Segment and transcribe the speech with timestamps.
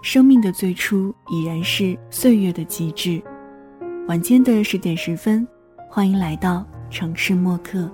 [0.00, 3.20] 生命的最初已然是岁月的极致。
[4.06, 5.46] 晚间的十点十分，
[5.88, 7.90] 欢迎来到城市默客，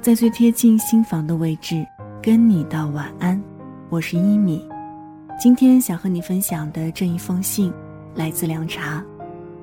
[0.00, 1.86] 在最贴近心房的位置，
[2.20, 3.40] 跟你道晚安。
[3.88, 4.66] 我是一米，
[5.38, 7.72] 今天想和你分享的这一封信，
[8.14, 9.02] 来自凉茶，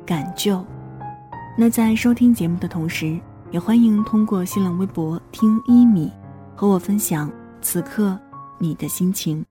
[0.06, 0.66] 感旧。
[1.58, 3.20] 那在收听节目的同时，
[3.52, 6.12] 也欢迎通过新浪微博听一米，
[6.56, 7.32] 和我分享
[7.62, 8.18] 此刻
[8.58, 9.46] 你的心情。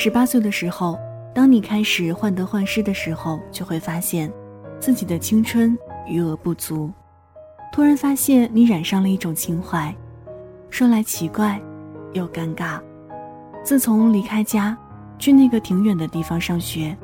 [0.00, 0.96] 十八岁的时候，
[1.34, 4.32] 当你开始患得患失的时候，就会发现，
[4.78, 6.88] 自己的青春余额不足。
[7.72, 9.92] 突然发现你染上了一种情怀，
[10.70, 11.60] 说来奇怪，
[12.12, 12.80] 又尴尬。
[13.64, 14.78] 自从离开家，
[15.18, 16.96] 去那个挺远的地方上学，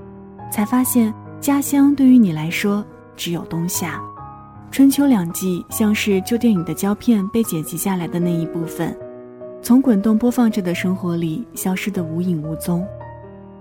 [0.49, 4.01] 才发现家乡对于你来说只有冬夏，
[4.71, 8.97] 春秋两季像是旧电影的胶片被剪辑下来的那一部分，
[9.65, 12.87] 从滚动播放着的生活里消失得无影无踪。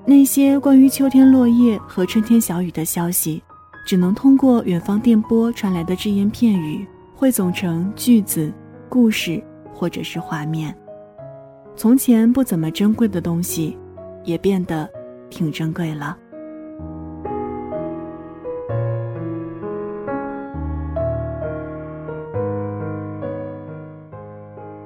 [0.05, 3.41] 那些关于秋天落叶和春天小雨的消息，
[3.87, 6.85] 只能通过远方电波传来的只言片语。
[7.15, 8.51] 汇总成句子、
[8.89, 9.41] 故事，
[9.73, 10.75] 或者是画面。
[11.73, 13.77] 从前不怎么珍贵的东西，
[14.25, 14.89] 也变得
[15.29, 16.17] 挺珍贵了。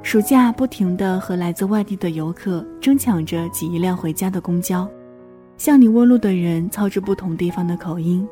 [0.08, 4.89] 暑假不停的和来自外地的游客争抢着挤一辆回家的公交，
[5.58, 8.25] 向你问路的人操着不同地方的口音，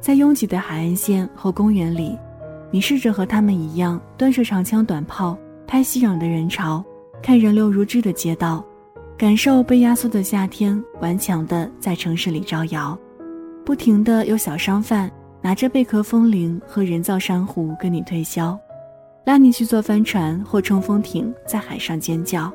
[0.00, 2.16] 在拥挤的海岸线和公园里。
[2.70, 6.84] 你试着和他们一样，端着长枪短炮，拍熙攘的人潮，
[7.20, 8.64] 看人流如织的街道，
[9.18, 12.96] 感受被压缩的夏天顽强的在城市里招摇。
[13.64, 15.10] 不停的有小商贩
[15.42, 18.56] 拿着贝壳风铃和人造珊瑚跟你推销，
[19.26, 22.48] 拉你去坐帆船或冲锋艇，在海上尖叫。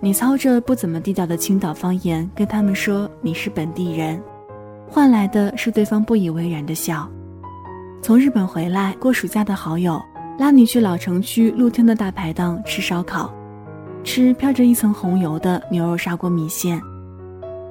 [0.00, 4.20] 你操着不怎么地道的青岛方言跟他们说你是本地人，
[4.90, 7.08] 换来的是对方不以为然的笑。
[8.02, 10.02] 从日本回来过暑假的好友，
[10.40, 13.32] 拉你去老城区露天的大排档吃烧烤，
[14.02, 16.80] 吃飘着一层红油的牛肉砂锅米线。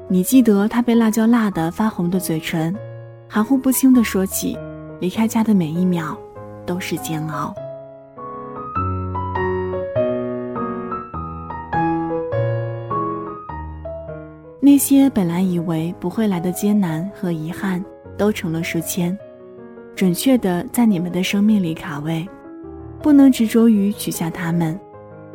[0.08, 2.74] 你记得他被辣椒辣得发红的嘴唇，
[3.28, 4.58] 含糊不清地说起，
[5.02, 6.18] 离开家的每一秒
[6.66, 7.54] 都是煎熬。
[14.76, 17.82] 那些本来以为不会来的艰难和遗憾，
[18.18, 19.18] 都成了书签。
[19.96, 22.28] 准确的在你们的生命里卡位，
[23.02, 24.78] 不能执着于取下他们，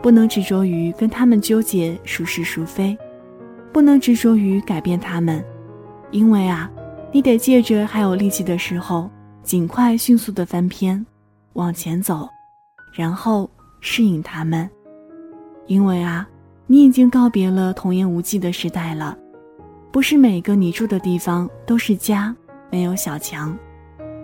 [0.02, 2.94] 不能执着于跟他们纠结孰是孰非，
[3.72, 5.42] 不能执着于改变他们，
[6.10, 6.70] 因为啊，
[7.10, 9.08] 你得借着还有力气的时候，
[9.42, 11.02] 尽快迅速的翻篇，
[11.54, 12.28] 往前走，
[12.92, 14.68] 然后适应他们，
[15.66, 16.28] 因为啊，
[16.66, 19.16] 你已经告别了童言无忌的时代了，
[19.92, 22.34] 不是每个你住的地方都是家，
[22.70, 23.56] 没有小强。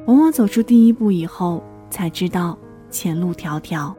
[0.06, 2.56] 往往走出第一步以后，才知道
[2.90, 3.92] 前路迢迢。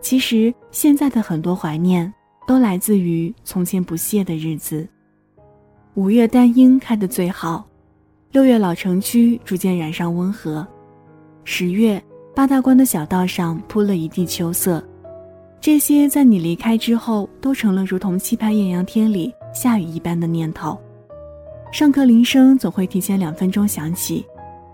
[0.00, 2.12] 其实现在的很多怀念，
[2.46, 4.86] 都来自于从前不屑的日子。
[5.94, 7.66] 五月丹樱开得最好，
[8.30, 10.64] 六月老城区逐渐染上温和，
[11.42, 12.00] 十月
[12.32, 14.82] 八大关的小道上铺了一地秋色。
[15.60, 20.78] 这些在你离开之后，都成了如同期盼艳阳天里下雨一般的念头。
[21.72, 24.24] 上课铃声总会提前两分钟响起。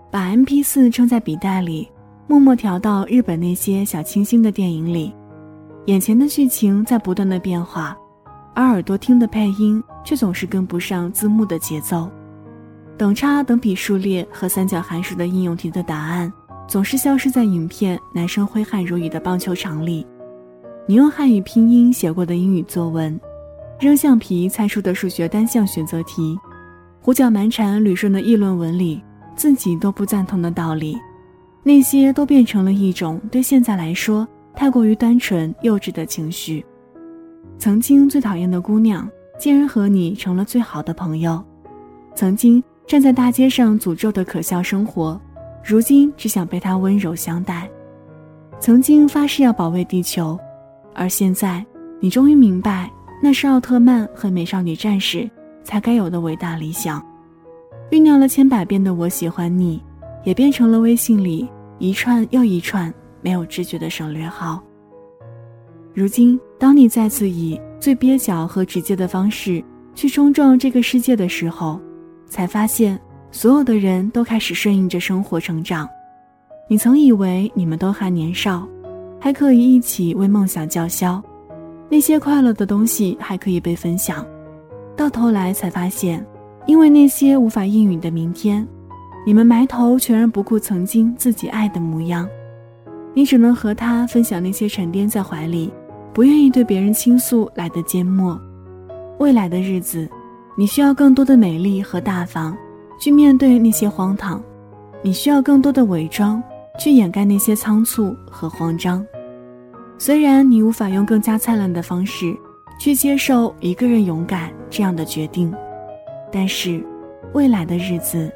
[0.09, 1.91] 把 M P 四撑在笔袋里，
[2.27, 5.13] 默默调到日本那些小清新的电影里，
[5.87, 7.95] 眼前的剧情在不断的变化，
[8.55, 12.09] 而耳朵听的配音却总是跟不上字幕的节奏。
[12.97, 16.31] 等差、等比数列和三角函数的应用题的答案，
[16.69, 20.07] 总是消失在影片男生挥汗如雨的棒球场里。
[20.87, 23.19] 你用汉语拼音写过的英语作文，
[23.79, 26.37] 扔橡皮猜出的数学单项选择题，
[27.01, 29.01] 胡搅蛮缠捋顺的议论文里。
[29.35, 30.97] 自己都不赞同的道理，
[31.61, 36.65] 那些都变成了一种对现在来说太过于单纯幼稚的情绪。
[37.59, 39.07] 曾经最讨厌的姑娘，
[39.37, 41.39] 竟然和你成了最好的朋友；
[42.15, 45.21] 曾经站在大街上诅咒的可笑生活，
[45.63, 47.69] 如今只想被他温柔相待；
[48.59, 50.35] 曾经发誓要保卫地球，
[50.95, 51.63] 而现在
[51.99, 52.91] 你终于明白，
[53.21, 55.29] 那是奥特曼和美少女战士
[55.63, 57.03] 才该有的伟大理想。
[57.89, 59.81] 酝酿了千百遍的“我喜欢你”，
[60.23, 61.47] 也变成了微信里
[61.79, 64.61] 一串又一串没有知觉的省略号。
[65.93, 69.63] 如今，当你再次以最蹩脚和直接的方式
[69.95, 71.79] 去冲撞这个世界的时候，
[72.27, 72.99] 才发现
[73.31, 75.89] 所有的人都开始顺应着生活成长。
[76.69, 78.67] 你曾以为你们都还年少，
[79.19, 81.23] 还可以一起为梦想叫嚣，
[81.89, 84.25] 那些快乐的东西还可以被分享。
[84.95, 86.25] 到头来才发现，
[86.65, 88.67] 因为那些无法应允的明天，
[89.25, 92.27] 你们埋头全然不顾曾经自己爱的模样。
[93.13, 95.71] 你只能和他分享那些沉淀在怀里，
[96.13, 98.39] 不愿意对别人倾诉来的缄默。
[99.19, 100.07] 未来的日子，
[100.55, 102.55] 你需要更多的美丽和大方，
[102.99, 104.39] 去面对那些荒唐；
[105.01, 106.41] 你需要更多的伪装。
[106.79, 109.03] 去掩盖那些仓促和慌张。
[109.99, 112.35] 虽然你无法用更加灿烂的方式
[112.79, 115.53] 去接受一个人勇敢这样的决定，
[116.31, 116.85] 但是
[117.33, 118.31] 未来的日子，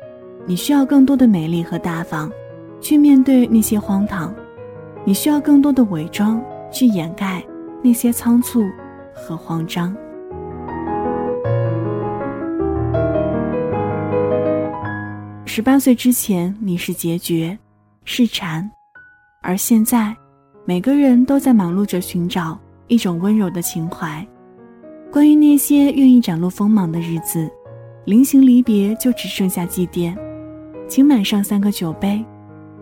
[0.46, 2.32] 你需要更多的美丽和大方，
[2.80, 4.34] 去面对那些荒唐；
[5.06, 7.44] 你需要更多的伪装去掩盖
[7.84, 8.64] 那些仓促
[9.14, 9.96] 和慌张。
[15.46, 17.58] 十八岁之前，你是孑绝。
[18.04, 18.70] 是禅，
[19.44, 20.16] 而现在，
[20.66, 24.26] 每个人都在忙碌着寻找一种温柔的情怀。
[25.12, 27.50] 关于那些愿意展露锋芒的日子，
[28.06, 30.16] 临行离别就只剩下祭奠。
[30.88, 32.24] 请满上三个酒杯，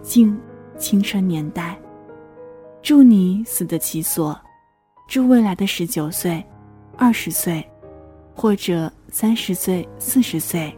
[0.02, 0.38] 敬
[0.78, 1.78] 青春年代。
[2.82, 4.40] 祝你死得其所，
[5.08, 6.44] 祝未来的十九岁、
[6.98, 7.64] 二十岁，
[8.34, 10.74] 或者三十岁、四十岁，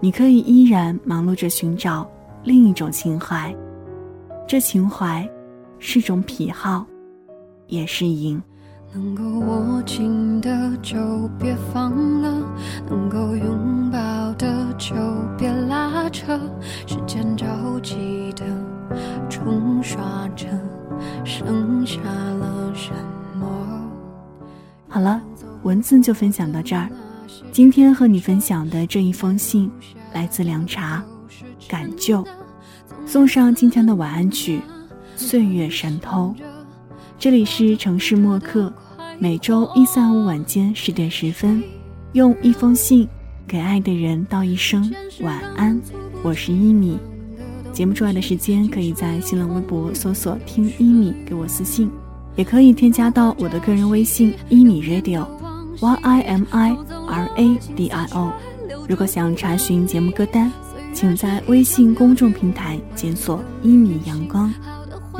[0.00, 2.08] 你可以依然忙碌着寻找。
[2.42, 3.54] 另一种情怀，
[4.48, 5.28] 这情怀
[5.80, 6.86] 是种癖好，
[7.66, 8.40] 也是瘾。
[8.92, 10.96] 能够握紧的就
[11.38, 12.42] 别放了，
[12.88, 13.98] 能够拥抱
[14.34, 14.94] 的就
[15.38, 16.38] 别拉扯。
[16.86, 17.46] 时间着
[17.80, 18.44] 急的
[19.28, 20.46] 冲刷着，
[21.24, 22.92] 剩下了什
[23.38, 23.46] 么？
[24.88, 25.22] 好了，
[25.62, 26.88] 文字就分享到这儿。
[27.52, 29.70] 今天和你分享的这一封信，
[30.12, 31.02] 来自凉茶。
[31.68, 32.26] 感旧，
[33.06, 34.58] 送上今天的晚安曲
[35.20, 36.34] 《岁月神偷》。
[37.18, 38.72] 这里是城市默客，
[39.18, 41.62] 每周一、三、五晚间十点十分，
[42.14, 43.06] 用一封信
[43.46, 44.90] 给爱的人道一声
[45.20, 45.78] 晚安。
[46.22, 46.98] 我是一米。
[47.70, 51.90] 节目出来的时间，可以在新浪微博搜索“听一米”给我私信，
[52.34, 56.70] 也可以添加到我的个人微信“一米 radio”，y i m i
[57.06, 58.32] r a d i o。
[58.88, 60.50] 如果想查询节目歌单。
[60.92, 64.52] 请在微信公众平台检索“一米阳光”，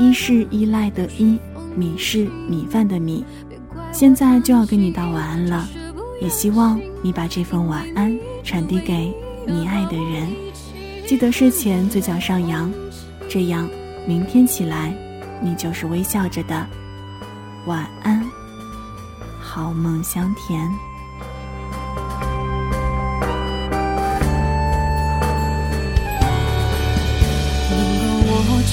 [0.01, 1.37] 依是依赖的依，
[1.75, 3.23] 米是米饭的米。
[3.91, 5.69] 现在就要跟你道晚安了，
[6.19, 9.13] 也希望你把这份晚安传递给
[9.45, 10.27] 你爱的人。
[11.05, 12.71] 记得睡前嘴角上扬，
[13.29, 13.69] 这样
[14.07, 14.91] 明天起来
[15.39, 16.65] 你就是微笑着的。
[17.67, 18.25] 晚安，
[19.39, 20.67] 好梦香甜。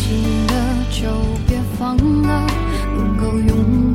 [0.08, 0.54] 紧的
[0.90, 1.06] 就
[1.46, 2.46] 别放了，
[2.96, 3.94] 能够拥